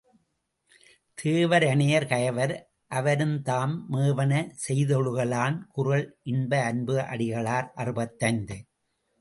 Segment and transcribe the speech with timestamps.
[1.17, 2.53] தேவ ரனையர் கயவர்
[2.91, 4.31] அவருந்தாம் மேவன
[4.65, 8.57] செய்தொழுக லான் குறள் இன்ப அன்பு அடிகளார் அறுபத்தைந்து.